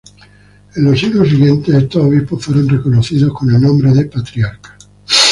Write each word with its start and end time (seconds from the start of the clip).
En 0.75 0.83
los 0.83 0.99
siglos 0.99 1.29
siguientes 1.29 1.75
estos 1.75 2.03
obispos 2.03 2.43
fueron 2.43 2.67
reconocidos 2.67 3.31
con 3.37 3.53
el 3.53 3.61
nombre 3.61 3.91
de 3.91 4.05
patriarcas. 4.05 4.87